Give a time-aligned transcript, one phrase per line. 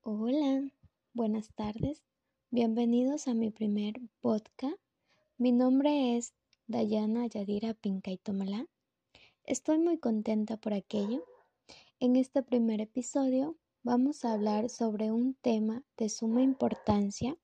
[0.00, 0.70] Hola,
[1.12, 2.02] buenas tardes.
[2.50, 4.78] Bienvenidos a mi primer podcast.
[5.36, 6.32] Mi nombre es
[6.66, 8.66] Dayana Yadira Pincaytomalá.
[9.44, 11.26] Estoy muy contenta por aquello.
[12.00, 17.36] En este primer episodio vamos a hablar sobre un tema de suma importancia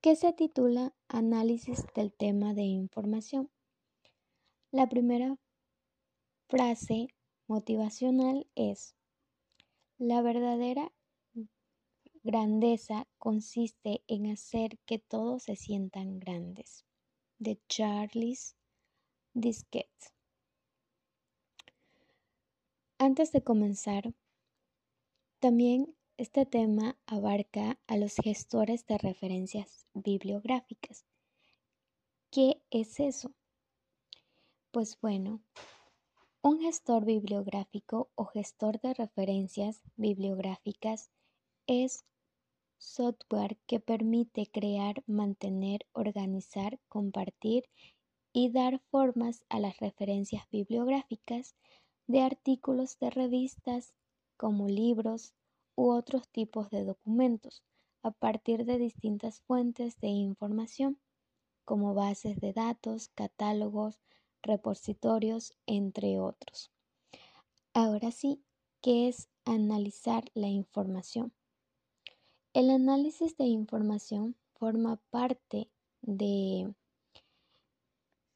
[0.00, 3.50] que se titula Análisis del tema de información.
[4.70, 5.36] La primera
[6.48, 7.08] frase
[7.46, 8.94] motivacional es,
[9.98, 10.92] la verdadera
[12.22, 16.84] grandeza consiste en hacer que todos se sientan grandes.
[17.38, 18.56] De Charles
[19.34, 20.14] Dickens.
[22.98, 24.14] Antes de comenzar,
[25.40, 31.04] también este tema abarca a los gestores de referencias bibliográficas.
[32.30, 33.32] ¿Qué es eso?
[34.70, 35.42] Pues bueno,
[36.44, 41.08] un gestor bibliográfico o gestor de referencias bibliográficas
[41.68, 42.04] es
[42.78, 47.70] software que permite crear, mantener, organizar, compartir
[48.32, 51.54] y dar formas a las referencias bibliográficas
[52.08, 53.94] de artículos de revistas
[54.36, 55.34] como libros
[55.76, 57.62] u otros tipos de documentos
[58.02, 60.98] a partir de distintas fuentes de información
[61.64, 64.00] como bases de datos, catálogos,
[64.42, 66.70] repositorios, entre otros.
[67.74, 68.42] Ahora sí,
[68.80, 71.32] ¿qué es analizar la información?
[72.52, 75.70] El análisis de información forma parte
[76.02, 76.74] de,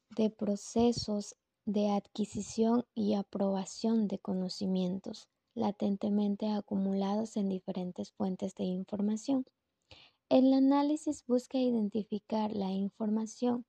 [0.09, 1.35] de procesos
[1.65, 9.45] de adquisición y aprobación de conocimientos latentemente acumulados en diferentes fuentes de información.
[10.29, 13.65] El análisis busca identificar la información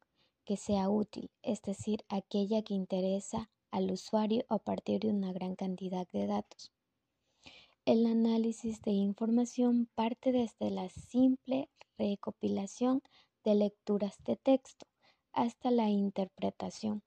[0.49, 5.57] que sea útil, es decir, aquella que interesa al usuario a partir de una gran
[5.57, 6.73] cantidad de datos.
[7.85, 13.03] El análisis de información parte desde la simple recopilación
[13.45, 14.87] de lecturas de texto
[15.35, 17.03] hasta la interpretación,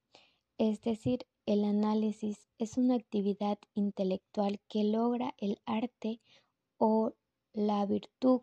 [0.59, 6.22] es decir, el análisis es una actividad intelectual que logra el arte
[6.78, 7.13] o
[7.53, 8.41] la virtud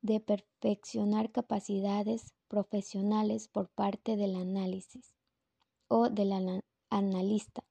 [0.00, 5.14] de perfeccionar capacidades profesionales por parte del análisis
[5.86, 7.62] o del analista.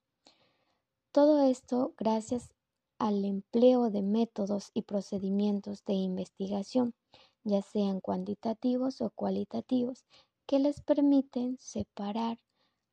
[1.12, 2.50] Todo esto gracias
[2.97, 6.95] al empleo de métodos y procedimientos de investigación,
[7.44, 10.06] ya sean cuantitativos o cualitativos,
[10.47, 12.40] que les permiten separar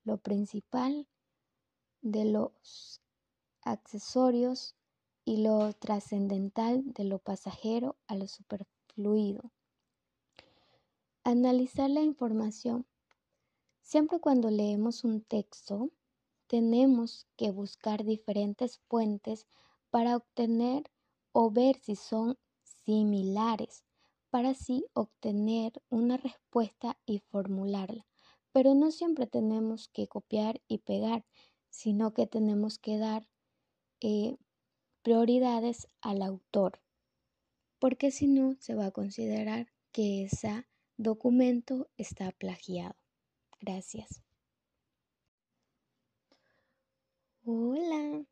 [0.04, 1.06] lo principal
[2.03, 3.00] de los
[3.62, 4.74] accesorios
[5.24, 9.50] y lo trascendental de lo pasajero a lo superfluido.
[11.28, 12.87] Analizar la información.
[13.81, 15.91] Siempre cuando leemos un texto,
[16.47, 19.48] tenemos que buscar diferentes fuentes
[19.91, 20.88] para obtener
[21.32, 23.82] o ver si son similares,
[24.31, 28.06] para así obtener una respuesta y formularla.
[28.53, 31.25] Pero no siempre tenemos que copiar y pegar,
[31.70, 33.26] sino que tenemos que dar
[34.00, 34.36] eh,
[35.03, 36.81] prioridades al autor,
[37.81, 40.65] porque si no se va a considerar que ese
[40.97, 42.97] documento está plagiado.
[43.61, 44.23] Gracias.
[47.45, 48.25] Hola.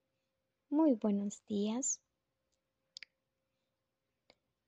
[0.70, 2.00] Muy buenos días.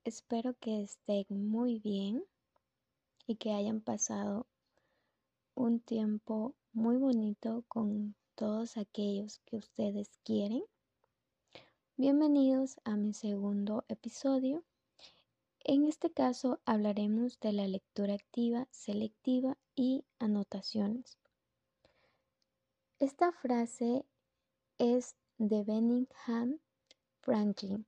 [0.03, 2.23] Espero que estén muy bien
[3.25, 4.47] y que hayan pasado
[5.53, 10.63] un tiempo muy bonito con todos aquellos que ustedes quieren.
[11.97, 14.63] Bienvenidos a mi segundo episodio.
[15.69, 21.17] En este caso hablaremos de la lectura activa, selectiva y anotaciones.
[22.99, 24.05] Esta frase
[24.77, 26.59] es de Benningham
[27.19, 27.85] Franklin,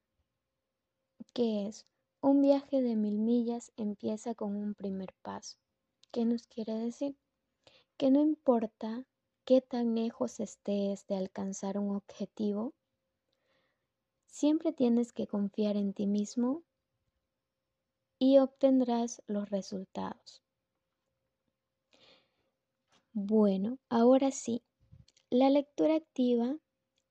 [1.34, 1.86] que es
[2.20, 5.58] un viaje de mil millas empieza con un primer paso.
[6.12, 7.16] ¿Qué nos quiere decir?
[7.96, 9.06] Que no importa
[9.46, 12.74] qué tan lejos estés de alcanzar un objetivo,
[14.28, 16.64] siempre tienes que confiar en ti mismo
[18.20, 20.44] y obtendrás los resultados.
[23.14, 24.64] Bueno, ahora sí,
[25.30, 26.58] la lectura activa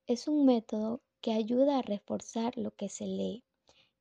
[0.07, 3.45] es un método que ayuda a reforzar lo que se lee,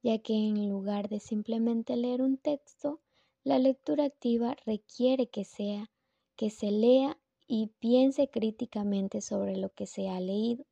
[0.03, 3.01] ya que en lugar de simplemente leer un texto,
[3.43, 5.89] la lectura activa requiere que sea
[6.35, 7.17] que se lea
[7.47, 10.65] y piense críticamente sobre lo que se ha leído.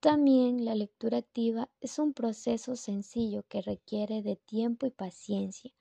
[0.00, 5.74] También la lectura activa es un proceso sencillo que requiere de tiempo y paciencia,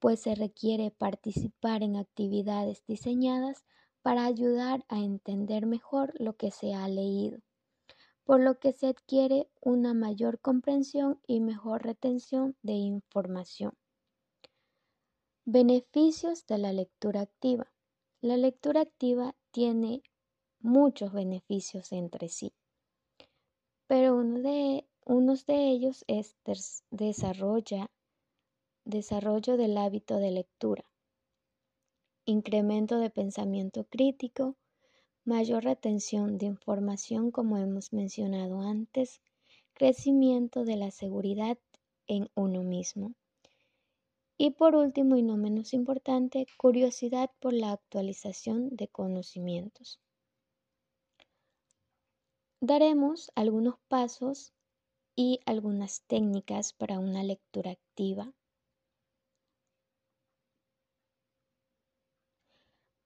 [0.00, 3.64] pues se requiere participar en actividades diseñadas
[4.02, 7.40] para ayudar a entender mejor lo que se ha leído.
[8.24, 13.74] por lo que se adquiere una mayor comprensión y mejor retención de información.
[15.46, 17.72] Beneficios de la lectura activa.
[18.20, 20.02] La lectura activa tiene
[20.58, 22.52] muchos beneficios entre sí,
[23.86, 26.36] pero uno de, unos de ellos es
[26.90, 27.90] desarrolla,
[28.84, 30.84] desarrollo del hábito de lectura,
[32.24, 34.56] incremento de pensamiento crítico,
[35.24, 39.20] mayor retención de información como hemos mencionado antes,
[39.72, 41.58] crecimiento de la seguridad
[42.06, 43.14] en uno mismo.
[44.36, 50.00] Y por último y no menos importante, curiosidad por la actualización de conocimientos.
[52.64, 54.52] Daremos algunos pasos
[55.16, 58.32] y algunas técnicas para una lectura activa.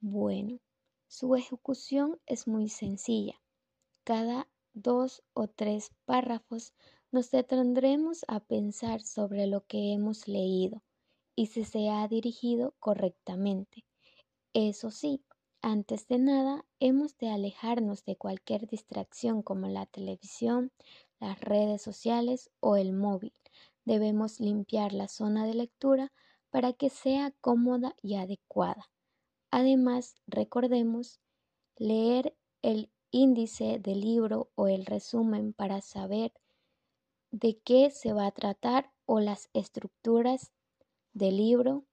[0.02, 0.58] Bueno,
[1.08, 3.40] su ejecución es muy sencilla.
[4.04, 6.74] Cada dos o tres párrafos
[7.10, 10.82] nos detendremos a pensar sobre lo que hemos leído
[11.34, 13.86] y si se ha dirigido correctamente.
[14.52, 15.24] Eso sí,
[15.66, 20.70] antes de nada, hemos de alejarnos de cualquier distracción como la televisión,
[21.18, 23.32] las redes sociales o el móvil.
[23.84, 26.12] Debemos limpiar la zona de lectura
[26.50, 28.88] para que sea cómoda y adecuada.
[29.50, 31.18] Además, recordemos
[31.78, 36.32] leer el índice del libro o el resumen para saber
[37.32, 40.52] de qué se va a tratar o las estructuras
[41.12, 41.84] de libro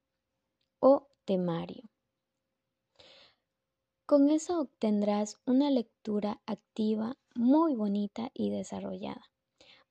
[0.80, 1.93] o temario.
[4.14, 9.24] Con eso obtendrás una lectura activa muy bonita y desarrollada,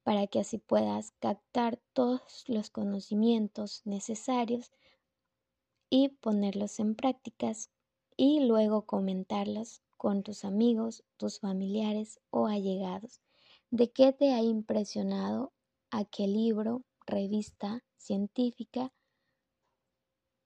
[0.05, 4.71] para que así puedas captar todos los conocimientos necesarios
[5.91, 7.73] y ponerlos en prácticas
[8.17, 13.21] y luego comentarlos con tus amigos, tus familiares o allegados.
[13.73, 15.53] ¿De qué te ha impresionado
[15.91, 18.93] aquel libro, revista científica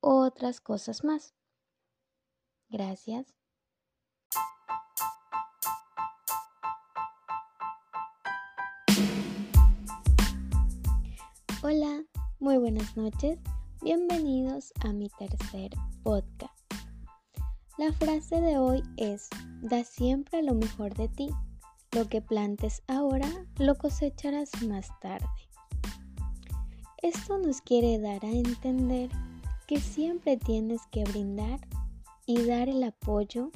[0.01, 1.35] otras cosas más.
[2.71, 3.37] Gracias.
[11.69, 12.05] Hola,
[12.39, 13.41] muy buenas noches.
[13.83, 15.73] Bienvenidos a mi tercer
[16.05, 16.55] podcast.
[17.77, 19.29] La frase de hoy es,
[19.63, 21.29] da siempre lo mejor de ti.
[21.91, 23.29] Lo que plantes ahora
[23.59, 25.27] lo cosecharás más tarde.
[27.03, 29.11] Esto nos quiere dar a entender
[29.67, 31.59] que siempre tienes que brindar
[32.27, 33.51] y dar el apoyo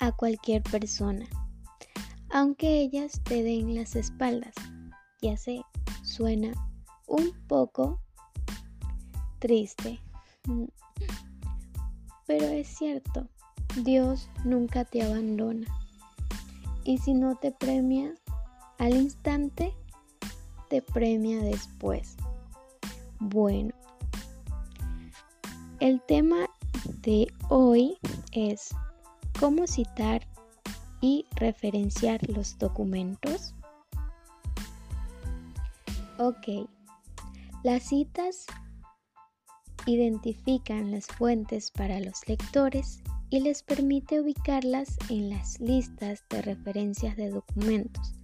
[0.00, 1.24] a cualquier persona,
[2.28, 4.54] aunque ellas te den las espaldas.
[5.22, 5.62] Ya sé,
[6.14, 6.52] suena
[7.08, 8.00] un poco
[9.40, 9.98] triste,
[12.24, 13.26] pero es cierto,
[13.82, 15.66] Dios nunca te abandona.
[16.84, 18.14] Y si no te premia
[18.78, 19.74] al instante,
[20.70, 22.16] te premia después.
[23.18, 23.74] Bueno,
[25.80, 26.46] el tema
[27.02, 27.98] de hoy
[28.30, 28.68] es
[29.40, 30.28] cómo citar
[31.00, 33.53] y referenciar los documentos.
[36.18, 36.68] Ok,
[37.62, 38.46] las citas
[39.86, 47.16] identifican las fuentes para los lectores y les permite ubicarlas en las listas de referencias
[47.16, 48.14] de documentos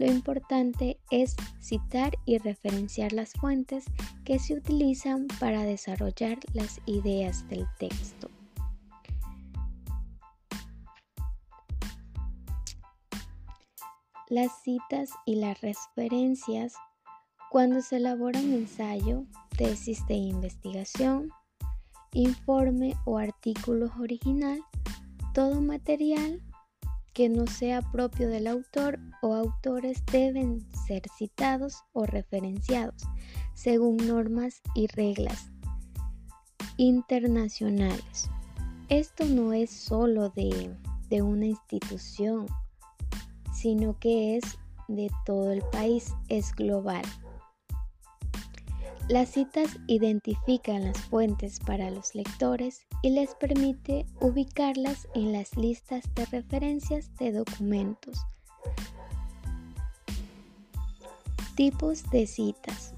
[0.00, 3.84] lo importante es citar y referenciar las fuentes
[4.24, 8.30] que se utilizan para desarrollar las ideas del texto.
[14.30, 16.72] Las citas y las referencias
[17.50, 19.24] cuando se elabora un ensayo,
[19.58, 21.30] tesis de investigación,
[22.12, 24.62] informe o artículo original,
[25.34, 26.40] todo material
[27.12, 33.02] que no sea propio del autor o autores deben ser citados o referenciados
[33.54, 35.50] según normas y reglas
[36.76, 38.30] internacionales.
[38.88, 40.72] Esto no es solo de,
[41.08, 42.46] de una institución,
[43.52, 47.02] sino que es de todo el país, es global.
[49.10, 56.04] Las citas identifican las fuentes para los lectores y les permite ubicarlas en las listas
[56.14, 58.16] de referencias de documentos.
[61.56, 62.94] Tipos de citas.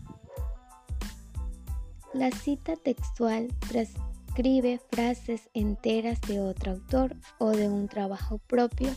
[2.13, 8.91] La cita textual transcribe frases enteras de otro autor o de un trabajo propio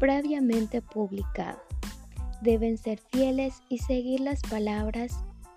[0.00, 1.62] previamente publicado.
[2.42, 5.12] Deben ser fieles y seguir las palabras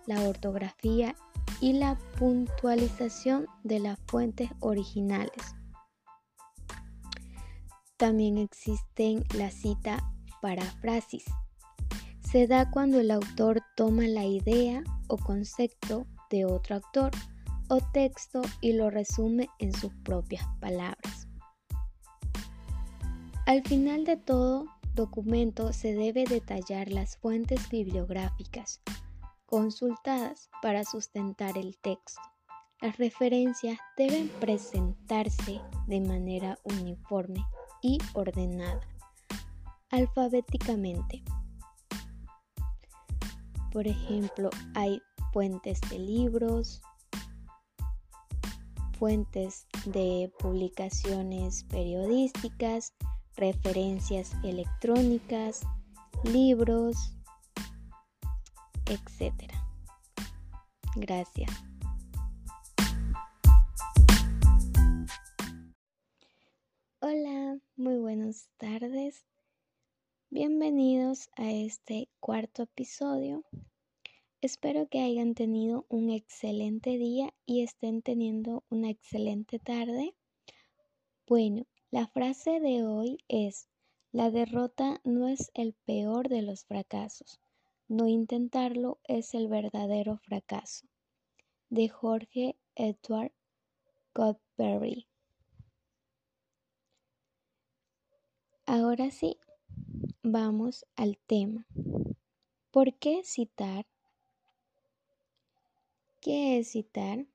[0.06, 1.16] la ortografía
[1.62, 5.56] y la puntualización de las fuentes originales.
[8.04, 11.24] también existen la cita paráfrasis.
[12.20, 17.12] Se da cuando el autor toma la idea o concepto de otro autor
[17.70, 21.30] o texto y lo resume en sus propias palabras.
[23.46, 28.82] Al final de todo documento se debe detallar las fuentes bibliográficas
[29.54, 32.20] consultadas para sustentar el texto.
[32.82, 37.46] Las referencias deben presentarse de manera uniforme
[37.80, 38.82] y ordenada,
[39.92, 41.22] alfabéticamente.
[43.72, 45.00] Por ejemplo, hay
[45.34, 46.82] fuentes de libros,
[48.98, 52.96] fuentes de publicaciones periodísticas,
[53.36, 55.62] referencias electrónicas,
[56.24, 57.14] libros,
[58.86, 59.52] etc.
[60.96, 61.52] Gracias.
[67.00, 69.26] Hola, muy buenas tardes.
[70.30, 73.44] Bienvenidos a este cuarto episodio.
[74.42, 80.16] Espero que hayan tenido un excelente día y estén teniendo una excelente tarde.
[81.28, 83.70] Bueno, la frase de hoy es,
[84.12, 87.40] la derrota no es el peor de los fracasos,
[87.94, 90.88] no intentarlo es el verdadero fracaso.
[91.70, 93.32] De Jorge Edward
[94.16, 95.08] Godberry.
[98.66, 99.38] Ahora sí,
[100.24, 101.68] vamos al tema.
[102.72, 103.86] ¿Por qué citar?
[106.20, 107.28] ¿Qué es citar?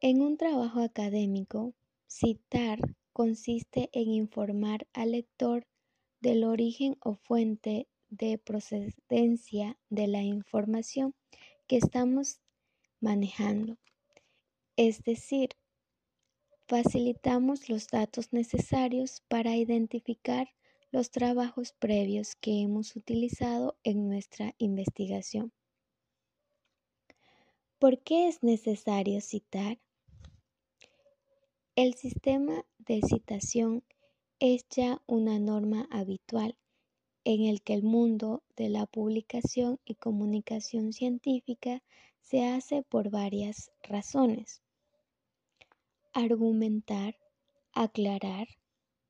[0.00, 1.72] En un trabajo académico,
[2.06, 2.80] citar
[3.14, 5.66] consiste en informar al lector
[6.20, 11.14] del origen o fuente de procedencia de la información
[11.66, 12.40] que estamos
[13.00, 13.78] manejando.
[14.76, 15.50] Es decir,
[16.66, 20.48] facilitamos los datos necesarios para identificar
[20.90, 25.52] los trabajos previos que hemos utilizado en nuestra investigación.
[27.78, 29.78] ¿Por qué es necesario citar?
[31.74, 33.84] El sistema de citación
[34.38, 36.56] es ya una norma habitual
[37.24, 41.82] en el que el mundo de la publicación y comunicación científica
[42.20, 44.62] se hace por varias razones.
[46.12, 47.16] Argumentar,
[47.72, 48.46] aclarar,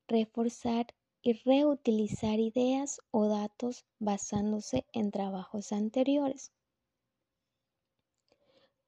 [0.07, 0.87] reforzar
[1.21, 6.51] y reutilizar ideas o datos basándose en trabajos anteriores.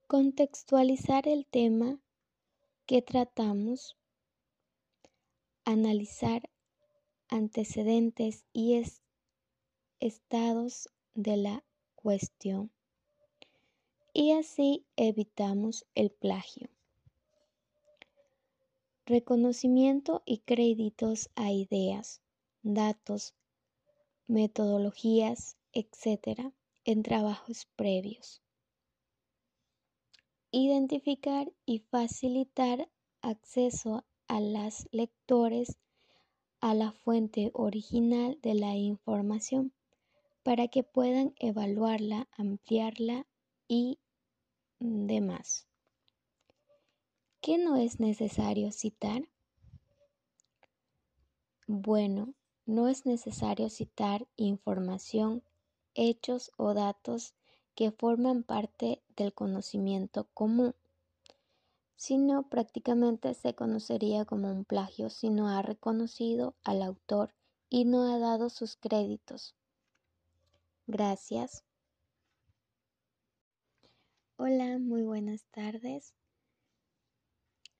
[0.07, 1.99] Contextualizar el tema
[2.85, 3.98] que tratamos,
[5.71, 6.49] analizar
[7.27, 8.81] antecedentes y
[9.99, 11.63] estados de la
[11.95, 12.71] cuestión
[14.13, 16.69] y así evitamos el plagio.
[19.05, 22.21] Reconocimiento y créditos a ideas,
[22.63, 23.35] datos,
[24.27, 26.51] metodologías, etc.
[26.83, 28.41] en trabajos previos
[30.51, 32.89] identificar y facilitar
[33.21, 35.77] acceso a los lectores
[36.61, 39.73] a la fuente original de la información
[40.43, 43.27] para que puedan evaluarla, ampliarla
[43.67, 43.99] y
[44.79, 45.67] demás.
[47.41, 49.29] ¿Qué no es necesario citar?
[51.67, 52.33] Bueno,
[52.65, 55.43] no es necesario citar información,
[55.93, 57.35] hechos o datos
[57.75, 60.75] que forman parte del conocimiento común,
[61.99, 67.35] sino prácticamente se conocería como un plagio si no ha reconocido al autor
[67.69, 69.53] y no ha dado sus créditos.
[70.87, 71.65] Gracias.
[74.37, 76.13] Hola, muy buenas tardes.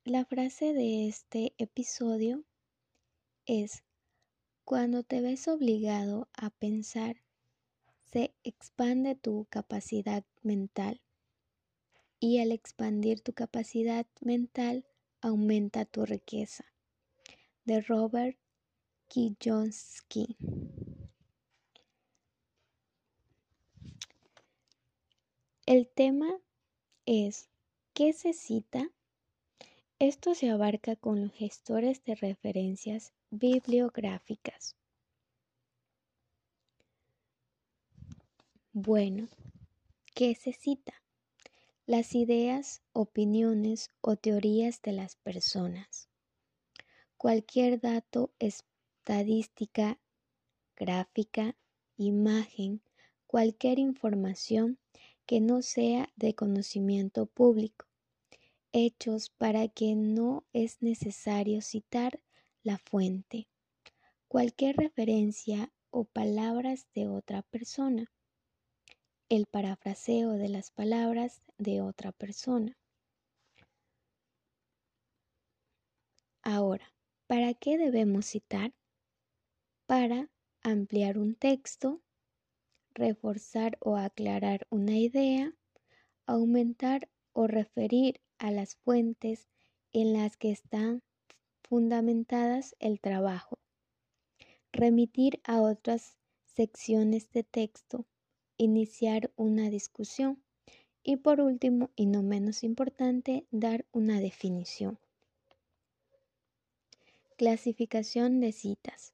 [0.04, 2.44] La frase de este episodio
[3.46, 3.86] es,
[4.66, 7.22] cuando te ves obligado a pensar
[8.12, 11.00] se expande tu capacidad mental.
[12.20, 14.86] Y al expandir tu capacidad mental,
[15.22, 16.66] aumenta tu riqueza.
[17.64, 18.38] De Robert
[19.08, 20.38] Kiyosaki.
[25.66, 26.30] El tema
[27.06, 27.48] es
[27.94, 28.90] ¿qué se cita?
[30.00, 34.76] Esto se abarca con los gestores de referencias bibliográficas.
[38.74, 39.28] Bueno,
[40.16, 40.94] ¿qué se cita?
[41.90, 46.08] Las ideas, opiniones o teorías de las personas.
[47.18, 50.00] Cualquier dato, estadística,
[50.76, 51.56] gráfica,
[51.98, 52.84] imagen,
[53.26, 54.78] cualquier información
[55.26, 57.88] que no sea de conocimiento público.
[58.72, 62.22] hechos para que no es necesario citar
[62.62, 63.48] la fuente,
[64.28, 68.12] cualquier referencia o palabras de otra persona,
[69.30, 72.76] el parafraseo de las palabras de otra persona.
[76.42, 76.92] Ahora,
[77.28, 78.74] ¿para qué debemos citar?
[79.86, 80.30] Para
[80.64, 82.02] ampliar un texto,
[82.96, 85.54] reforzar o aclarar una idea,
[86.26, 89.48] aumentar o referir a las fuentes
[89.94, 91.04] en las que están
[91.62, 93.60] fundamentadas el trabajo,
[94.72, 98.08] remitir a otras secciones de texto,
[98.60, 100.44] iniciar una discusión
[101.02, 105.00] y por último, y no menos importante, dar una definición.
[107.38, 109.14] Clasificación de citas.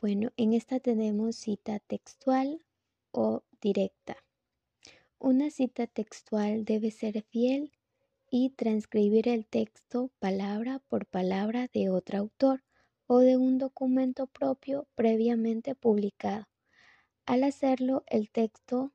[0.00, 2.64] Bueno, en esta tenemos cita textual
[3.10, 4.16] o directa.
[5.18, 7.72] Una cita textual debe ser fiel
[8.30, 12.62] y transcribir el texto palabra por palabra de otro autor
[13.08, 16.49] o de un documento propio previamente publicado.
[17.30, 18.90] Al hacerlo, el texto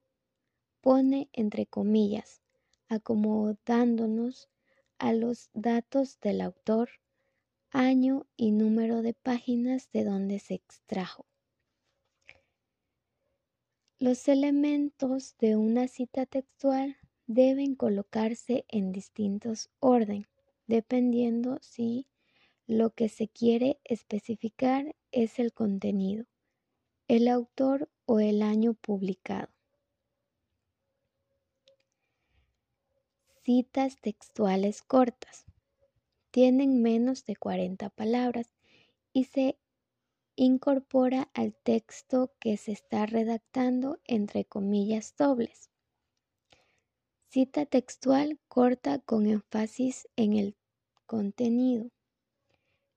[0.82, 2.42] pone entre comillas,
[2.90, 4.50] acomodándonos
[4.98, 6.90] a los datos del autor,
[7.70, 11.26] año y número de páginas de donde se extrajo.
[14.00, 20.28] Los elementos de una cita textual deben colocarse en distintos orden,
[20.68, 22.10] dependiendo si
[22.68, 26.26] lo que se quiere especificar es el contenido,
[27.08, 29.50] el autor o el año publicado.
[33.44, 35.46] Citas textuales cortas
[36.32, 38.52] tienen menos de 40 palabras
[39.14, 39.60] y se
[40.36, 45.70] incorpora al texto que se está redactando entre comillas dobles.
[47.30, 50.58] Cita textual corta con énfasis en el
[51.06, 51.92] contenido.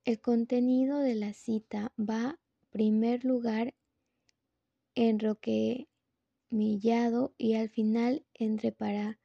[0.06, 2.38] El contenido de la cita va
[2.70, 3.74] primer lugar
[5.00, 5.20] en
[6.50, 9.20] millado y al final entre para,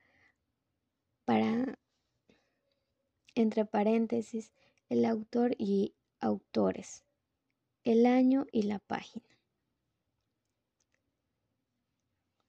[1.26, 1.80] para
[3.34, 4.54] entre paréntesis,
[4.90, 7.04] el autor y autores,
[7.84, 9.26] el año y la página.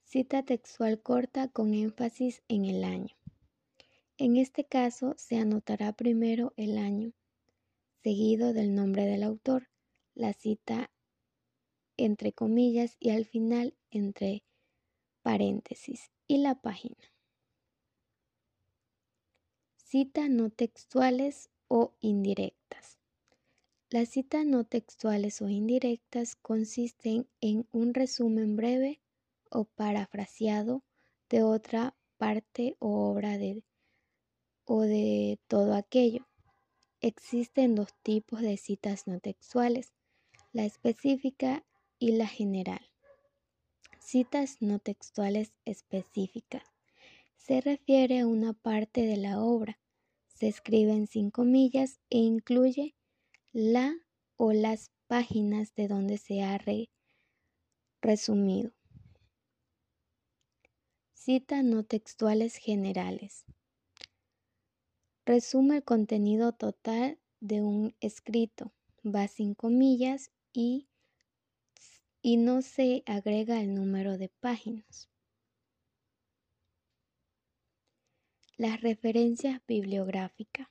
[0.04, 3.16] Cita textual corta con énfasis en el año.
[4.18, 7.14] En este caso se anotará primero el año,
[8.02, 9.70] seguido del nombre del autor,
[10.14, 10.90] la cita
[11.96, 14.44] entre comillas y al final entre
[15.22, 16.96] paréntesis y la página.
[19.76, 22.98] Citas no textuales o indirectas.
[23.90, 29.00] Las citas no textuales o indirectas consisten en un resumen breve
[29.50, 30.82] o parafraseado
[31.28, 33.62] de otra parte o obra de,
[34.64, 36.26] o de todo aquello.
[37.00, 39.92] Existen dos tipos de citas no textuales,
[40.52, 41.64] la específica
[41.98, 42.90] y la general.
[44.00, 46.64] Citas no textuales específicas.
[47.36, 49.78] Se refiere a una parte de la obra
[50.34, 52.94] se escribe sin comillas e incluye
[53.52, 53.94] la
[54.36, 56.60] o las páginas de donde se ha
[58.02, 58.72] resumido.
[61.14, 63.46] Cita no textuales generales.
[65.24, 68.72] Resume el contenido total de un escrito,
[69.06, 70.88] va sin comillas y,
[72.26, 75.10] y no se agrega el número de páginas.
[78.56, 80.68] Las referencias bibliográficas.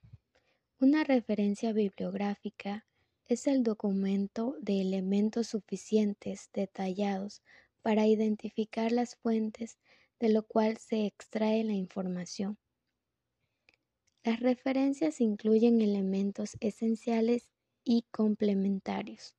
[0.80, 2.88] Una referencia bibliográfica
[3.28, 7.44] es el documento de elementos suficientes detallados
[7.84, 9.78] para identificar las fuentes
[10.20, 12.58] de lo cual se extrae la información.
[14.24, 17.52] Las referencias incluyen elementos esenciales
[17.84, 19.36] y complementarios.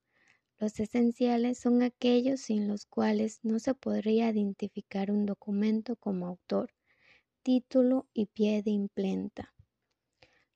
[0.65, 6.73] Los esenciales son aquellos sin los cuales no se podría identificar un documento como autor
[7.43, 9.53] título y pie de imprenta.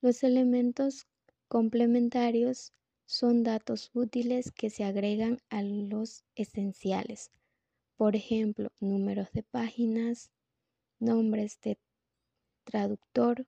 [0.00, 1.06] Los elementos
[1.46, 2.72] complementarios
[3.04, 7.30] son datos útiles que se agregan a los esenciales.
[7.98, 10.30] Por ejemplo, números de páginas,
[10.98, 11.78] nombres de
[12.64, 13.46] traductor,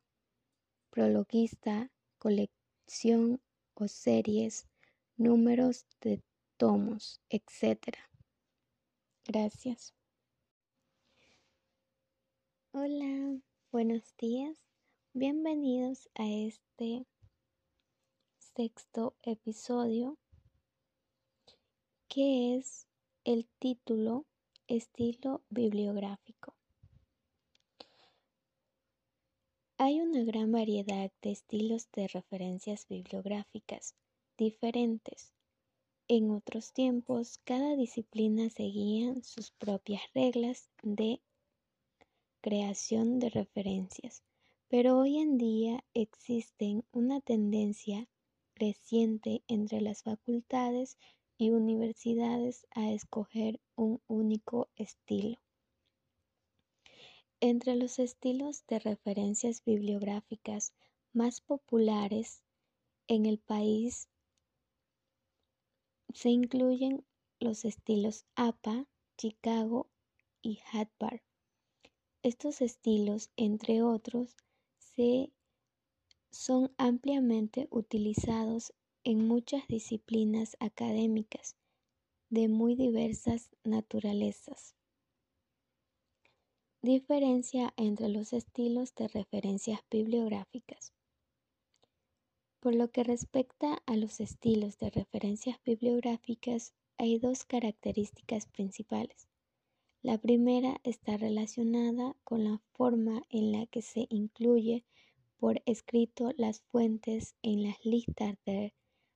[0.91, 3.41] prologuista, colección
[3.73, 4.67] o series,
[5.17, 6.21] números de
[6.61, 7.97] tomos, etc.
[9.25, 9.95] Gracias.
[12.73, 13.41] Hola,
[13.73, 14.59] buenos días.
[15.15, 17.07] Bienvenidos a este
[18.37, 20.19] sexto episodio
[22.09, 22.87] que es
[23.25, 24.27] el título
[24.69, 26.55] Estilo bibliográfico.
[29.79, 33.95] Hay una gran variedad de estilos de referencias bibliográficas
[34.37, 35.33] diferentes.
[36.13, 41.21] En otros tiempos, cada disciplina seguía sus propias reglas de
[42.41, 44.25] creación de referencias,
[44.67, 48.09] pero hoy en día existe una tendencia
[48.55, 50.99] creciente entre las facultades
[51.39, 55.39] y universidades a escoger un único estilo.
[57.39, 60.73] Entre los estilos de referencias bibliográficas
[61.13, 62.43] más populares
[63.07, 64.10] en el país
[66.15, 67.05] se incluyen
[67.39, 69.89] los estilos APA, Chicago
[70.43, 71.21] y Harvard.
[72.23, 74.37] Estos estilos, entre otros,
[74.79, 75.33] se
[76.31, 78.73] son ampliamente utilizados
[79.05, 81.57] en muchas disciplinas académicas
[82.29, 84.77] de muy diversas naturalezas.
[86.83, 90.93] Diferencia entre los estilos de referencias bibliográficas.
[92.61, 99.29] Por lo que respecta a los estilos de referencias bibliográficas, hay dos características principales.
[100.03, 104.85] La primera está relacionada con la forma en la que se incluye
[105.39, 108.75] por escrito las fuentes en las listas de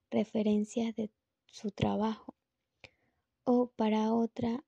[0.09, 1.11] referencias de
[1.45, 2.33] su trabajo
[3.43, 4.63] o para otra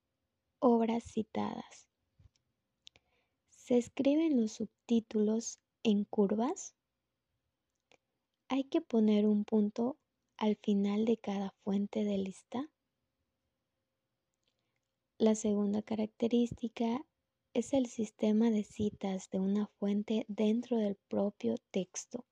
[0.59, 1.87] obras citadas.
[3.49, 6.75] ¿Se escriben los subtítulos en curvas?
[8.49, 9.97] ¿Hay que poner un punto
[10.38, 12.71] al final de cada fuente de lista?
[15.17, 17.05] La segunda característica
[17.53, 22.23] es el sistema de citas de una fuente dentro del propio texto.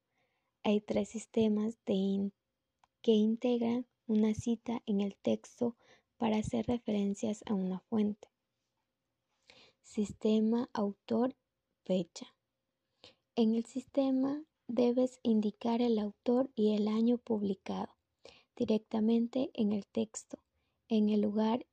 [0.63, 2.31] Hay tres sistemas de
[3.01, 5.75] que integran una cita en el texto
[6.15, 8.29] para hacer referencias a una fuente.
[9.81, 11.35] Sistema autor
[11.83, 12.33] fecha.
[13.35, 17.89] En el sistema debes indicar el autor y el año publicado
[18.55, 20.39] directamente en el texto,
[20.87, 21.65] en el lugar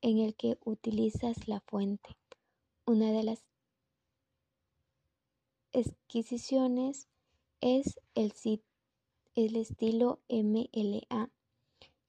[0.00, 2.16] en el que utilizas la fuente.
[2.86, 3.44] Una de las
[5.72, 7.08] exquisiciones
[7.60, 8.32] es el,
[9.34, 11.30] el estilo MLA,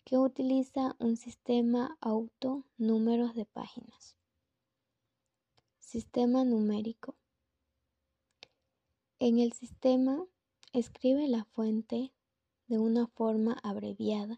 [0.04, 4.16] que utiliza un sistema auto números de páginas.
[5.80, 7.16] Sistema numérico.
[9.26, 10.24] En el sistema,
[10.72, 12.14] escribe la fuente
[12.68, 14.38] de una forma abreviada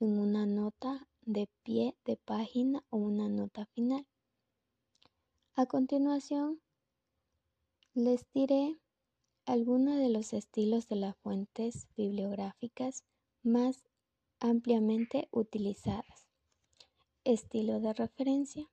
[0.00, 4.06] en una nota de pie de página o una nota final.
[5.54, 6.62] A continuación,
[7.92, 8.78] les diré
[9.44, 13.04] algunos de los estilos de las fuentes bibliográficas
[13.42, 13.84] más
[14.40, 16.26] ampliamente utilizadas.
[17.24, 18.66] Estilo de referencia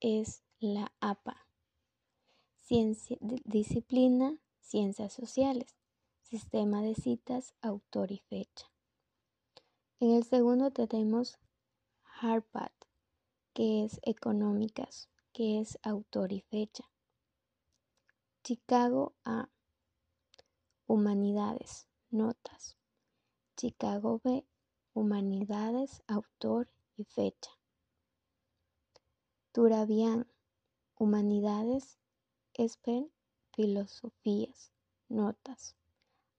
[0.00, 1.46] es la APA.
[2.58, 5.76] Ciencia, disciplina, ciencias sociales.
[6.22, 8.72] Sistema de citas, autor y fecha.
[10.00, 11.38] En el segundo tenemos
[12.20, 12.72] Harvard,
[13.52, 16.84] que es económicas que es autor y fecha.
[18.44, 19.48] Chicago A.
[20.86, 22.76] Humanidades, notas.
[23.56, 24.46] Chicago B.
[24.94, 27.50] Humanidades, autor y fecha.
[29.52, 30.26] Turabian,
[30.96, 31.98] Humanidades,
[32.54, 33.10] Esper,
[33.54, 34.72] Filosofías,
[35.08, 35.76] notas.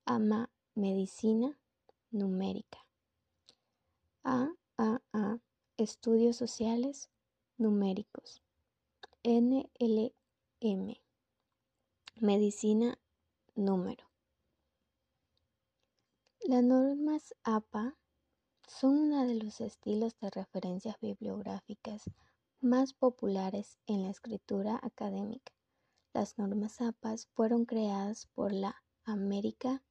[0.06, 1.60] AMA, Medicina,
[2.12, 2.86] numérica.
[4.24, 5.40] AAA,
[5.78, 7.10] Estudios sociales,
[7.58, 8.42] numéricos.
[9.24, 10.96] NLM.
[12.20, 13.00] Medicina
[13.56, 14.10] número.
[16.42, 17.96] Las normas APA
[18.68, 22.10] son uno de los estilos de referencias bibliográficas
[22.60, 25.54] más populares en la escritura académica.
[26.14, 29.82] Las normas APA fueron creadas por la American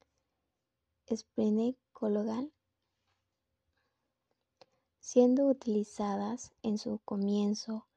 [1.93, 2.53] Colloquial,
[5.01, 7.89] siendo utilizadas en su comienzo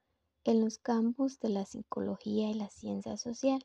[0.43, 3.63] en los campos de la psicología y la ciencia social.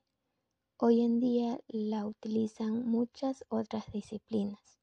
[0.77, 4.79] Hoy en día la utilizan muchas otras disciplinas.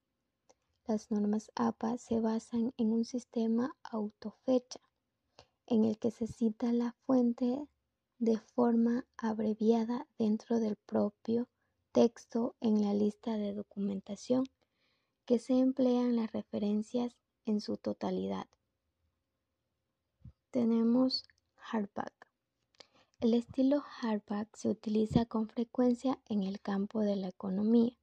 [0.87, 4.79] Las normas APA se basan en un sistema autofecha,
[5.67, 7.67] en el que se cita la fuente
[8.19, 11.47] de forma abreviada dentro del propio
[11.91, 14.45] texto en la lista de documentación
[15.25, 18.47] que se emplean las referencias en su totalidad.
[20.51, 21.25] Tenemos
[21.57, 22.13] Hardback.
[23.19, 27.97] El estilo hardback se utiliza con frecuencia en el campo de la economía.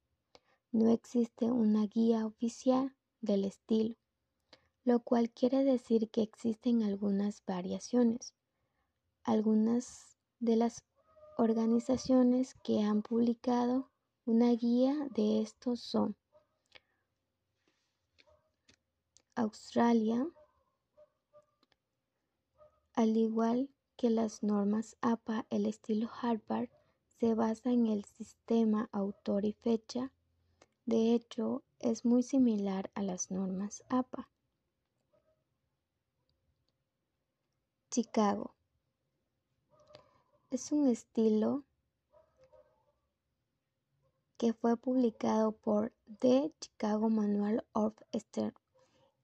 [0.72, 3.94] No existe una guía oficial del estilo,
[4.84, 8.34] lo cual quiere decir que existen algunas variaciones.
[9.24, 10.84] Algunas de las
[11.38, 13.90] organizaciones que han publicado
[14.26, 16.14] Una guía de estos son
[19.34, 20.28] Australia,
[22.92, 26.68] al igual que las normas APA, el estilo Harvard
[27.18, 30.12] se basa en el sistema autor y fecha.
[30.86, 34.28] De hecho, es muy similar a las normas APA.
[37.90, 38.53] Chicago.
[40.54, 41.64] Es un estilo
[44.38, 48.54] que fue publicado por The Chicago Manual of Stern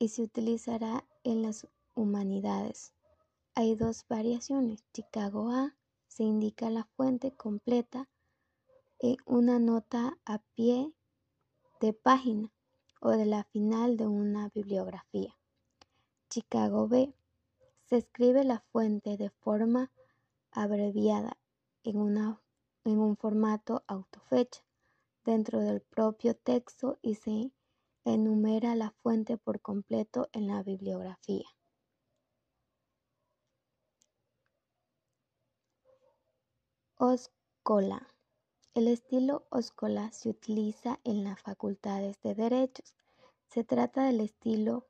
[0.00, 2.92] y se utilizará en las humanidades.
[3.54, 4.82] Hay dos variaciones.
[4.92, 5.76] Chicago A
[6.08, 8.08] se indica la fuente completa
[8.98, 10.92] en una nota a pie
[11.80, 12.52] de página
[13.00, 15.38] o de la final de una bibliografía.
[16.28, 17.14] Chicago B
[17.84, 19.92] se escribe la fuente de forma
[20.52, 21.36] abreviada
[21.84, 22.40] en, una,
[22.84, 24.62] en un formato autofecha
[25.24, 27.52] dentro del propio texto y se
[28.04, 31.46] enumera la fuente por completo en la bibliografía.
[36.96, 38.06] Oscola.
[38.74, 42.94] El estilo Oscola se utiliza en las facultades de derechos.
[43.46, 44.89] Se trata del estilo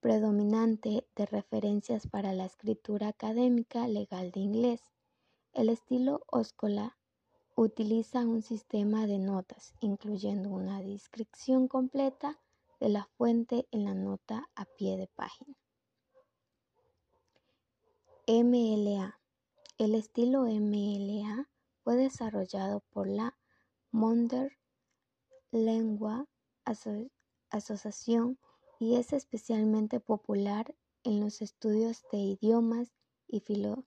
[0.00, 4.80] predominante de referencias para la escritura académica legal de inglés.
[5.52, 6.96] El estilo Oscola
[7.56, 12.38] utiliza un sistema de notas, incluyendo una descripción completa
[12.80, 15.56] de la fuente en la nota a pie de página.
[18.26, 19.18] MLA
[19.78, 21.48] el estilo MLA
[21.84, 23.38] fue desarrollado por la
[23.92, 24.50] Modern
[25.52, 26.26] Lengua
[27.50, 28.36] Association
[28.78, 32.92] y es especialmente popular en los estudios de idiomas
[33.26, 33.86] y filologías.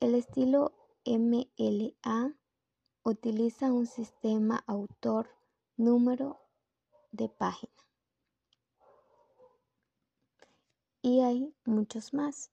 [0.00, 0.72] El estilo
[1.04, 2.34] MLA
[3.02, 6.40] utiliza un sistema autor-número
[7.12, 7.72] de página.
[11.02, 12.50] Y hay muchos más.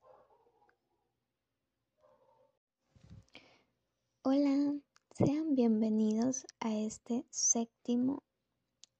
[4.23, 4.75] Hola,
[5.13, 8.23] sean bienvenidos a este séptimo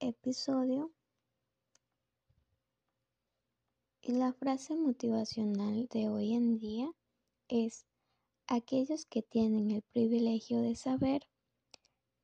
[0.02, 0.92] episodio.
[4.02, 6.92] Y la frase motivacional de hoy en día
[7.48, 7.86] es,
[8.48, 11.28] aquellos que tienen el privilegio de saber,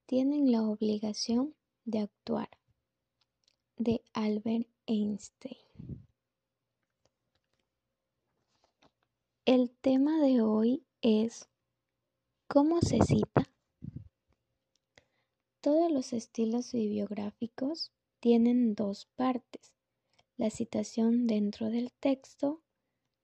[0.07, 2.49] tienen la obligación de actuar,
[3.77, 5.57] de Albert Einstein.
[9.45, 11.47] El tema de hoy es
[12.47, 13.47] ¿Cómo se cita?
[15.67, 19.73] Todos los estilos bibliográficos tienen dos partes,
[20.37, 22.61] la citación dentro del texto,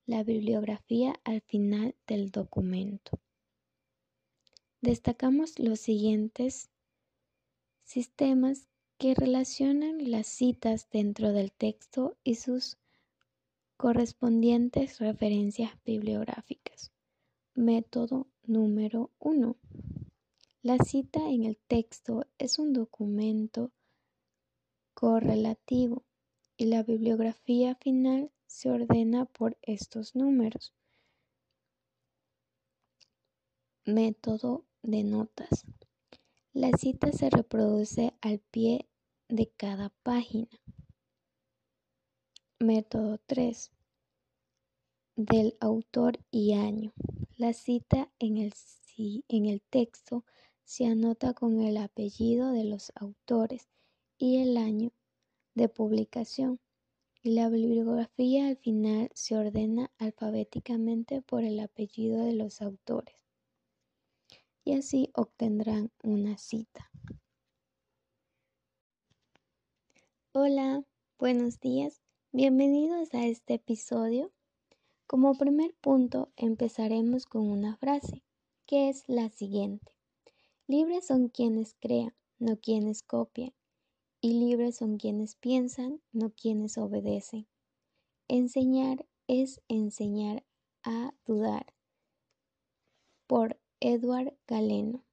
[0.06, 3.18] la bibliografía al final del documento.
[4.82, 6.70] Destacamos los siguientes
[7.86, 12.78] sistemas que relacionan las citas dentro del texto y sus
[13.78, 16.92] correspondientes referencias bibliográficas.
[17.56, 19.56] Método número 1.
[20.64, 23.74] La cita en el texto es un documento
[24.94, 26.06] correlativo
[26.56, 30.74] y la bibliografía final se ordena por estos números.
[33.84, 35.66] Método de notas.
[36.54, 38.88] La cita se reproduce al pie
[39.28, 40.48] de cada página.
[42.60, 43.70] Método 3.
[45.18, 46.94] Del autor y año.
[47.36, 48.54] La cita en el,
[49.28, 50.24] en el texto
[50.64, 53.70] se anota con el apellido de los autores
[54.18, 54.92] y el año
[55.56, 56.60] de publicación
[57.22, 63.16] y la bibliografía al final se ordena alfabéticamente por el apellido de los autores.
[64.66, 66.90] Y así obtendrán una cita.
[70.32, 70.84] Hola,
[71.18, 74.32] buenos días, bienvenidos a este episodio
[75.06, 78.24] como primer punto empezaremos con una frase,
[78.66, 79.94] que es la siguiente.
[80.68, 83.54] Libres son quienes crean, no quienes copian,
[84.22, 87.48] y libres son quienes piensan, no quienes obedecen.
[88.30, 90.46] Enseñar es enseñar
[90.84, 91.74] a dudar.
[93.28, 95.04] Por Edward Galeno.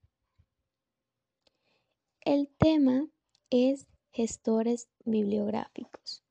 [2.21, 3.09] El tema
[3.49, 6.23] es gestores bibliográficos.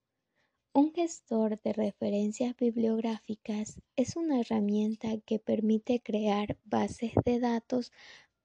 [0.72, 7.92] Un gestor de referencias bibliográficas es una herramienta que permite crear bases de datos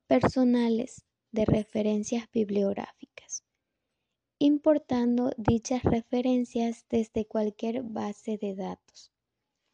[0.08, 3.44] personales de referencias bibliográficas,
[4.40, 9.12] importando dichas referencias desde cualquier base de datos,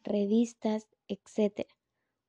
[0.02, 1.66] revistas, etc.,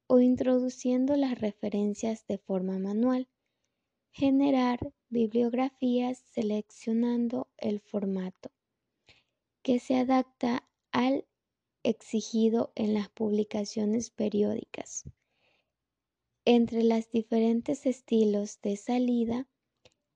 [0.07, 3.29] o introduciendo las referencias de forma manual
[4.11, 8.51] generar bibliografías seleccionando el formato
[9.63, 11.25] que se adapta al
[11.83, 15.03] exigido en las publicaciones periódicas.
[16.45, 19.47] Entre los diferentes estilos de salida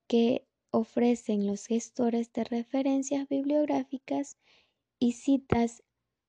[0.08, 4.38] que ofrecen los gestores de referencias bibliográficas
[5.00, 5.84] y citas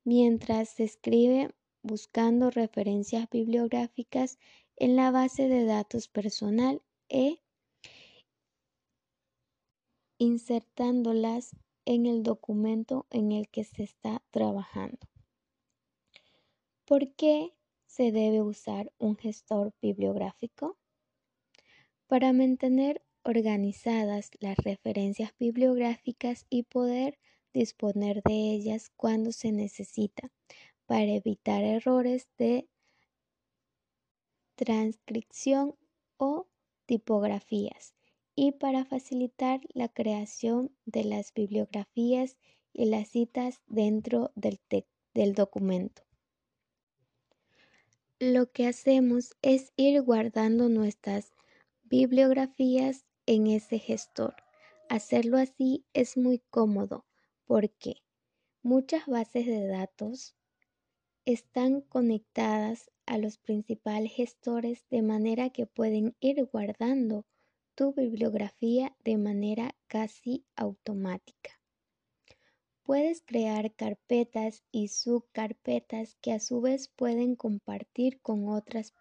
[0.04, 4.38] mientras se escribe buscando referencias bibliográficas
[4.76, 7.40] en la base de datos personal e
[10.18, 14.98] insertándolas en el documento en el que se está trabajando.
[16.84, 17.57] ¿Por qué
[17.98, 20.78] se debe usar un gestor bibliográfico?
[22.06, 27.18] Para mantener organizadas las referencias bibliográficas y poder
[27.52, 30.30] disponer de ellas cuando se necesita,
[30.87, 32.68] para evitar errores de
[34.54, 35.74] transcripción
[36.18, 36.46] o
[36.87, 37.96] tipografías
[38.37, 42.37] y para facilitar la creación de las bibliografías
[42.72, 44.61] y las citas dentro del,
[45.14, 46.07] del documento.
[48.20, 51.31] Lo que hacemos es ir guardando nuestras
[51.85, 54.35] bibliografías en ese gestor.
[54.88, 57.07] Hacerlo así es muy cómodo
[57.44, 58.02] porque
[58.61, 60.35] muchas bases de datos
[61.26, 67.24] están conectadas a los principales gestores de manera que pueden ir guardando
[67.76, 71.61] tu bibliografía de manera casi automática.
[72.88, 78.94] Puedes crear carpetas y subcarpetas que a su vez pueden compartir con otros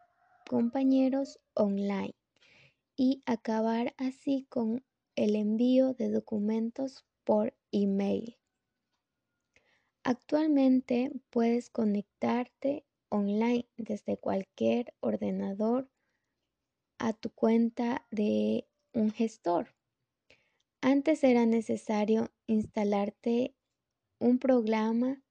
[0.45, 2.13] compañeros online
[2.97, 4.83] y acabar así con
[5.15, 8.35] el envío de documentos por email.
[10.03, 15.89] Actualmente puedes conectarte online desde cualquier ordenador
[16.97, 19.73] a tu cuenta de un gestor.
[20.81, 23.56] Antes era necesario instalarte
[24.19, 25.21] un programa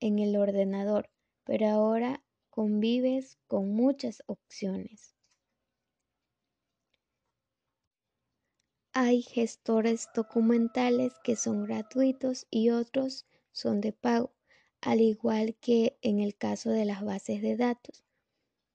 [0.00, 1.10] en el ordenador,
[1.44, 5.14] pero ahora convives con muchas opciones.
[8.92, 14.34] Hay gestores documentales que son gratuitos y otros son de pago,
[14.80, 18.04] al igual que en el caso de las bases de datos.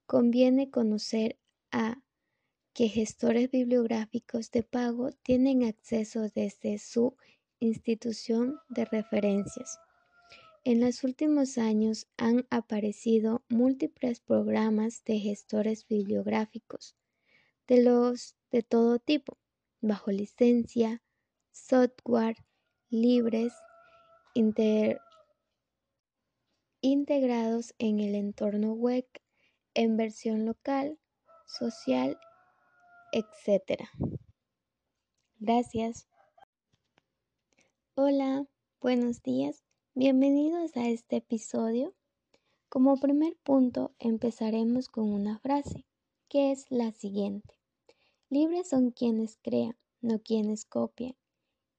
[0.06, 1.40] Conviene conocer
[1.72, 2.04] a
[2.74, 7.18] que gestores bibliográficos de pago tienen acceso desde su
[7.62, 9.80] institución de referencias.
[10.66, 16.98] En los últimos años han aparecido múltiples programas de gestores bibliográficos
[17.68, 19.38] de los de todo tipo,
[19.80, 21.02] bajo licencia,
[21.52, 22.36] software,
[22.90, 23.54] libres,
[26.82, 29.08] integrados en el entorno web,
[29.74, 31.00] en versión local,
[31.46, 32.20] social
[33.12, 33.88] etc.
[35.40, 36.11] Gracias.
[37.96, 38.48] Hola,
[38.80, 39.66] buenos días.
[39.96, 41.94] Bienvenidos a este episodio.
[42.70, 45.86] Como primer punto empezaremos con una frase,
[46.30, 47.54] que es la siguiente.
[48.30, 51.18] Libres son quienes crean, no quienes copian.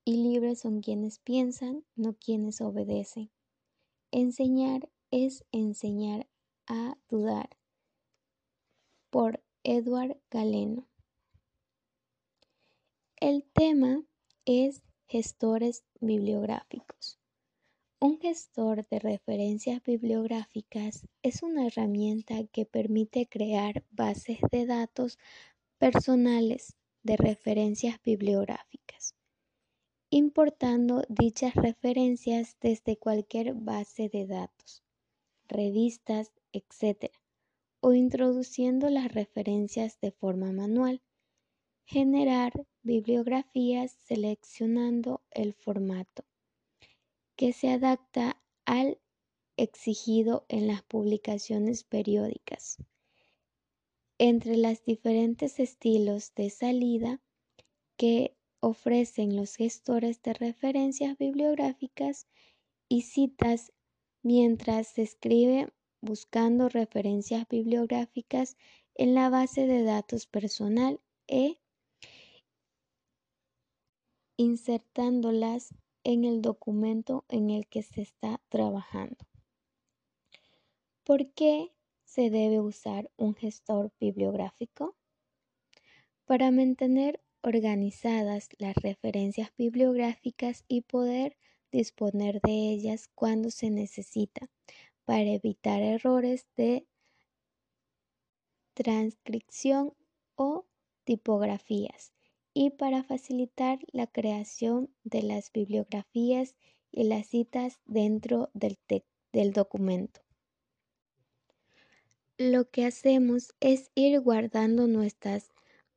[0.04, 3.30] Y libres son quienes piensan, no quienes obedecen.
[4.10, 6.28] Enseñar es enseñar
[6.66, 7.56] a dudar.
[9.08, 10.86] Por Edward Galeno.
[13.16, 14.04] El tema
[14.44, 17.18] es gestores bibliográficos.
[18.00, 25.18] Un gestor de referencias bibliográficas es una herramienta que permite crear bases de datos
[25.76, 29.14] personales de referencias bibliográficas,
[30.08, 34.82] importando dichas referencias desde cualquier base de datos,
[35.46, 37.12] revistas, etc.,
[37.80, 41.02] o introduciendo las referencias de forma manual
[41.84, 46.24] generar bibliografías seleccionando el formato
[47.36, 48.98] que se adapta al
[49.56, 52.78] exigido en las publicaciones periódicas.
[54.18, 57.20] Entre los diferentes estilos de salida
[57.96, 62.28] que ofrecen los gestores de referencias bibliográficas
[62.88, 63.72] y citas
[64.22, 68.56] mientras se escribe buscando referencias bibliográficas
[68.94, 71.61] en la base de datos personal e
[74.36, 75.74] insertándolas
[76.04, 79.16] en el documento en el que se está trabajando.
[81.04, 81.72] ¿Por qué
[82.04, 84.96] se debe usar un gestor bibliográfico?
[86.24, 91.36] Para mantener organizadas las referencias bibliográficas y poder
[91.72, 94.48] disponer de ellas cuando se necesita,
[95.04, 96.86] para evitar errores de
[98.74, 99.94] transcripción
[100.36, 100.66] o
[101.04, 102.11] tipografías
[102.54, 106.54] y para facilitar la creación de las bibliografías
[106.90, 108.78] y las citas dentro del,
[109.32, 110.20] del documento.
[112.38, 115.52] Lo que hacemos es ir guardando nuestras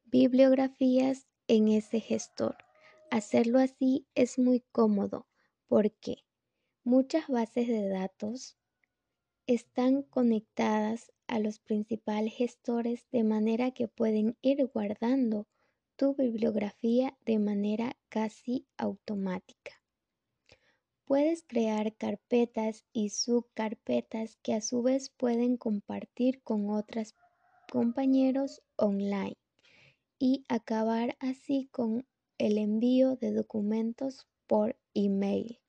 [0.06, 2.58] bibliografías en ese gestor.
[3.12, 5.28] Hacerlo así es muy cómodo
[5.68, 6.26] porque
[6.84, 8.58] muchas bases de datos
[9.48, 15.48] están conectadas a los principales gestores de manera que pueden ir guardando
[15.96, 19.82] tu bibliografía de manera casi automática.
[21.06, 27.16] Puedes crear carpetas y subcarpetas que a su vez pueden compartir con otros
[27.72, 29.38] compañeros online
[30.18, 35.60] y acabar así con el envío de documentos por email.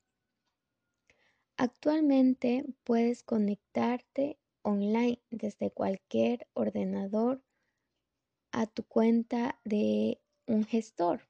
[1.59, 7.43] Actualmente puedes conectarte online desde cualquier ordenador
[8.57, 11.29] a tu cuenta de un gestor.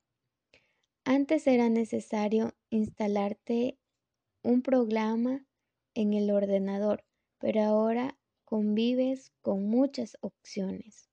[1.05, 3.81] Antes era necesario instalarte
[4.45, 5.45] un programa
[5.95, 7.05] en el ordenador,
[7.41, 11.11] pero ahora convives con muchas opciones.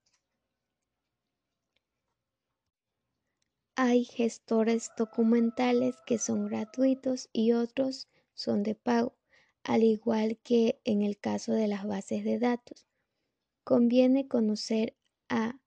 [3.74, 9.16] Hay gestores documentales que son gratuitos y otros son de pago,
[9.64, 12.86] al igual que en el caso de las bases de datos.
[13.64, 14.96] Conviene conocer
[15.28, 15.58] a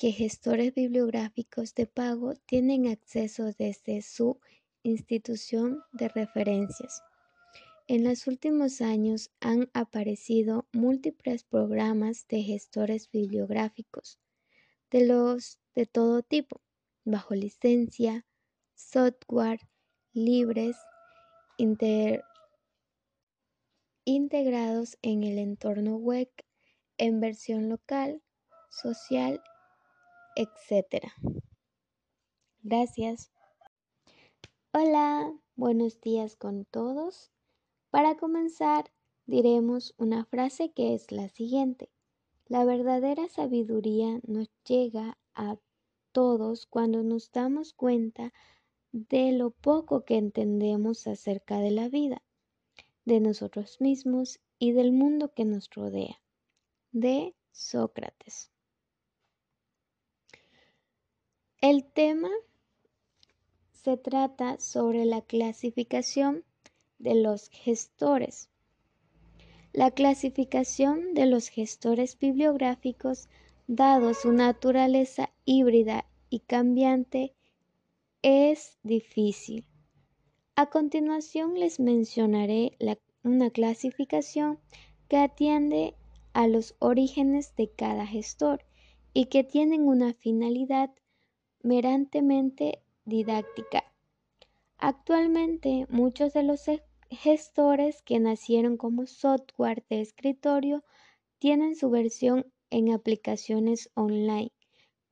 [0.00, 4.40] que gestores bibliográficos de pago tienen acceso desde su
[4.82, 7.02] institución de referencias.
[7.86, 14.18] En los últimos años han aparecido múltiples programas de gestores bibliográficos
[14.90, 16.62] de los de todo tipo,
[17.04, 18.24] bajo licencia,
[18.74, 19.60] software
[20.14, 20.78] libres
[24.06, 26.30] integrados en el entorno web
[26.96, 28.22] en versión local,
[28.70, 29.42] social,
[30.36, 31.12] etc.
[32.62, 33.30] Gracias.
[34.72, 37.30] Hola, buenos días con todos.
[37.90, 38.92] Para comenzar,
[39.26, 41.90] diremos una frase que es la siguiente.
[42.46, 45.56] La verdadera sabiduría nos llega a
[46.12, 48.32] todos cuando nos damos cuenta
[48.92, 52.22] de lo poco que entendemos acerca de la vida,
[53.04, 56.20] de nosotros mismos y del mundo que nos rodea.
[56.92, 58.50] De Sócrates.
[61.62, 62.30] El tema
[63.72, 66.42] se trata sobre la clasificación
[66.98, 68.48] de los gestores.
[69.74, 73.28] La clasificación de los gestores bibliográficos,
[73.66, 77.34] dado su naturaleza híbrida y cambiante,
[78.22, 79.66] es difícil.
[80.56, 82.78] A continuación les mencionaré
[83.22, 84.58] una clasificación
[85.08, 85.94] que atiende
[86.32, 88.64] a los orígenes de cada gestor
[89.12, 90.90] y que tienen una finalidad
[91.62, 93.84] merantemente didáctica.
[94.78, 96.64] Actualmente muchos de los
[97.10, 100.84] gestores que nacieron como software de escritorio
[101.38, 104.52] tienen su versión en aplicaciones online,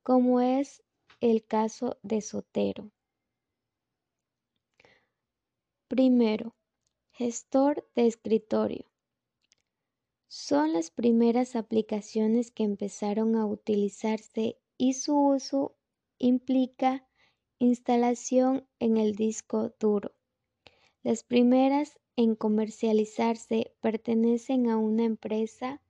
[0.01, 0.83] como es
[1.19, 2.91] el caso de Sotero.
[5.87, 6.55] Primero,
[7.11, 8.85] gestor de escritorio.
[10.27, 15.75] Son las primeras aplicaciones que empezaron a utilizarse y su uso
[16.19, 17.07] implica
[17.57, 20.13] instalación en el disco duro.
[21.01, 25.81] Las primeras en comercializarse pertenecen a una empresa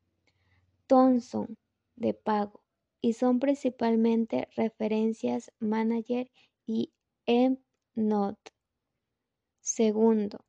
[0.87, 1.57] Thomson
[1.95, 2.63] de pago
[3.01, 6.29] y son principalmente referencias Manager
[6.65, 6.91] y
[7.25, 8.51] EndNote.
[9.61, 10.45] Segundo,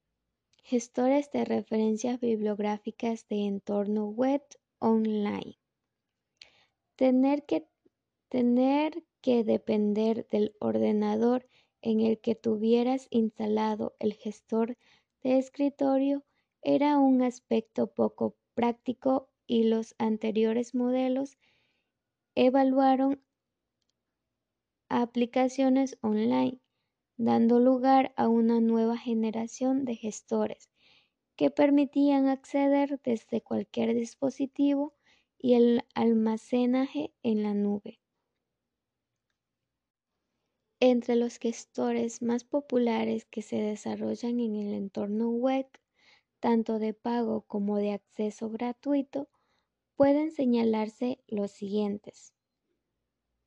[0.62, 4.42] gestores de referencias bibliográficas de entorno web
[4.78, 5.58] online.
[6.96, 7.66] Tener que,
[8.28, 11.46] tener que depender del ordenador
[11.82, 14.76] en el que tuvieras instalado el gestor
[15.22, 16.24] de escritorio
[16.62, 21.38] era un aspecto poco práctico y los anteriores modelos
[22.34, 23.22] evaluaron
[24.88, 26.60] aplicaciones online
[27.16, 30.70] dando lugar a una nueva generación de gestores
[31.36, 34.94] que permitían acceder desde cualquier dispositivo
[35.38, 38.00] y el almacenaje en la nube.
[40.82, 45.66] Entre los gestores más populares que se desarrollan en el entorno web,
[46.40, 49.28] tanto de pago como de acceso gratuito,
[49.94, 52.32] pueden señalarse los siguientes.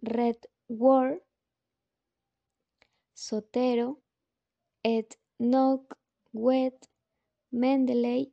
[0.01, 1.23] RedWord,
[3.13, 3.99] Sotero,
[4.84, 5.07] Ed
[6.34, 6.88] Wet,
[7.49, 8.31] Mendeley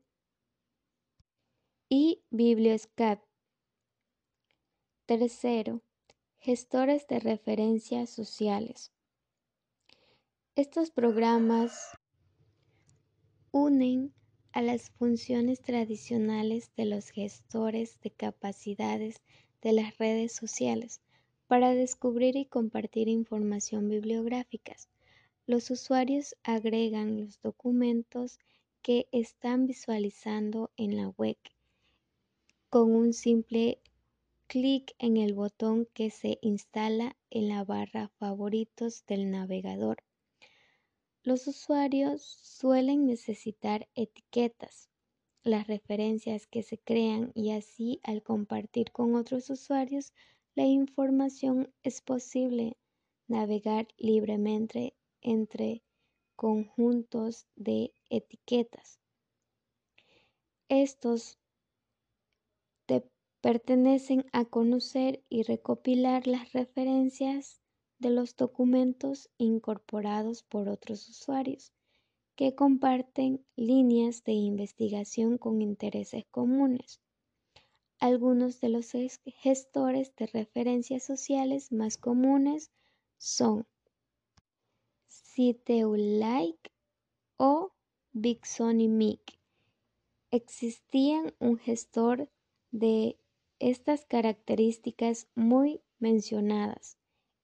[1.88, 3.26] y Biblioscape.
[5.06, 5.82] Tercero,
[6.42, 8.92] Gestores de referencias sociales.
[10.56, 11.90] Estos programas
[13.52, 14.14] unen
[14.52, 19.20] a las funciones tradicionales de los gestores de capacidades
[19.60, 21.02] de las redes sociales
[21.46, 24.88] para descubrir y compartir información bibliográficas.
[25.44, 28.38] Los usuarios agregan los documentos
[28.80, 31.36] que están visualizando en la web
[32.70, 33.78] con un simple
[34.50, 39.98] clic en el botón que se instala en la barra favoritos del navegador.
[41.22, 44.90] Los usuarios suelen necesitar etiquetas,
[45.44, 50.12] las referencias que se crean y así al compartir con otros usuarios
[50.56, 52.76] la información es posible
[53.28, 55.84] navegar libremente entre
[56.34, 58.98] conjuntos de etiquetas.
[60.68, 61.39] Estos
[63.40, 67.60] pertenecen a conocer y recopilar las referencias
[67.98, 71.72] de los documentos incorporados por otros usuarios
[72.34, 77.00] que comparten líneas de investigación con intereses comunes.
[77.98, 78.92] Algunos de los
[79.26, 82.70] gestores de referencias sociales más comunes
[83.18, 83.66] son
[85.06, 86.72] Citeulike
[87.36, 87.72] o
[88.12, 89.38] Bixonymic.
[90.30, 92.30] Existía un gestor
[92.70, 93.19] de
[93.60, 96.96] estas características muy mencionadas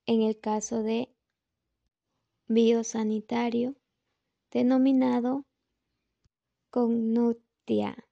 [0.07, 1.15] en el caso de
[2.49, 3.77] biosanitario
[4.51, 5.45] denominado
[6.71, 8.07] Cognotia.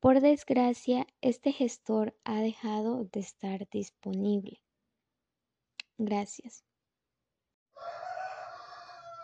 [0.00, 4.60] Por desgracia, este gestor ha dejado de estar disponible.
[5.98, 6.64] Gracias.